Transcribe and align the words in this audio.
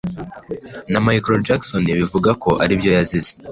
na 0.91 0.99
Michael 1.05 1.41
Jackson 1.47 1.81
bivugwako 1.97 2.49
aribyo 2.63 2.89
yazize 2.97 3.31